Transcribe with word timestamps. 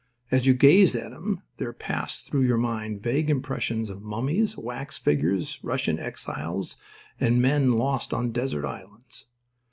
As 0.31 0.47
you 0.47 0.55
gazed 0.55 0.95
at 0.95 1.11
him 1.11 1.43
there 1.57 1.71
passed 1.73 2.25
through 2.31 2.41
your 2.41 2.57
mind 2.57 3.03
vague 3.03 3.29
impressions 3.29 3.91
of 3.91 4.01
mummies, 4.01 4.57
wax 4.57 4.97
figures, 4.97 5.59
Russian 5.61 5.99
exiles, 5.99 6.75
and 7.19 7.39
men 7.39 7.73
lost 7.73 8.11
on 8.11 8.31
desert 8.31 8.65
islands. 8.65 9.27